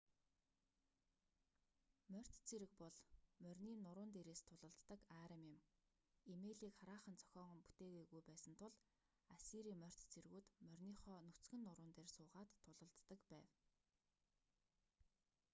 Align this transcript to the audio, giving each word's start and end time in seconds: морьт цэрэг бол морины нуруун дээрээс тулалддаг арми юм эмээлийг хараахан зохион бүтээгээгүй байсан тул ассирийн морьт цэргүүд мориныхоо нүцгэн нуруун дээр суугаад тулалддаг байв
морьт 2.13 2.35
цэрэг 2.47 2.71
бол 2.83 2.95
морины 3.45 3.73
нуруун 3.85 4.09
дээрээс 4.15 4.41
тулалддаг 4.49 4.99
арми 5.23 5.55
юм 5.61 5.63
эмээлийг 6.35 6.75
хараахан 6.79 7.15
зохион 7.21 7.57
бүтээгээгүй 7.65 8.21
байсан 8.29 8.53
тул 8.61 8.73
ассирийн 9.35 9.81
морьт 9.83 10.01
цэргүүд 10.13 10.47
мориныхоо 10.67 11.17
нүцгэн 11.27 11.61
нуруун 11.65 11.91
дээр 11.95 12.09
суугаад 12.15 12.49
тулалддаг 12.65 13.19
байв 13.31 13.47